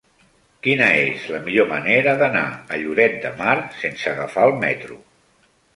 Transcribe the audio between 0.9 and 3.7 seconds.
és la millor manera d'anar a Lloret de Mar